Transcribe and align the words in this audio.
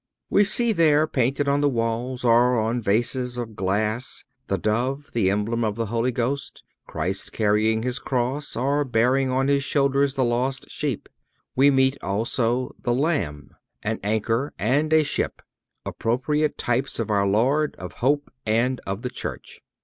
We 0.31 0.43
see 0.45 0.71
there 0.71 1.05
painted 1.05 1.47
on 1.47 1.61
the 1.61 1.69
walls 1.69 2.23
or 2.23 2.59
on 2.59 2.81
vases 2.81 3.37
of 3.37 3.55
glass 3.55 4.25
the 4.47 4.57
Dove, 4.57 5.11
the 5.13 5.29
emblem 5.29 5.63
of 5.63 5.75
the 5.75 5.85
Holy 5.85 6.11
Ghost, 6.11 6.63
Christ 6.87 7.31
carrying 7.33 7.83
His 7.83 7.99
cross, 7.99 8.55
or 8.55 8.83
bearing 8.83 9.29
on 9.29 9.47
His 9.47 9.63
shoulders 9.63 10.15
the 10.15 10.23
lost 10.23 10.67
sheep. 10.71 11.07
We 11.55 11.69
meet 11.69 11.99
also 12.03 12.71
the 12.81 12.95
Lamb, 12.95 13.51
an 13.83 13.99
anchor 14.03 14.53
and 14.57 14.91
a 14.91 15.03
ship—appropriate 15.03 16.57
types 16.57 16.97
of 16.97 17.11
our 17.11 17.27
Lord, 17.27 17.75
of 17.75 17.93
hope 18.01 18.31
and 18.43 18.81
of 18.87 19.03
the 19.03 19.11
Church. 19.11 19.61